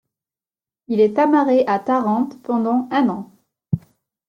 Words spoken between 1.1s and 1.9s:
amarré à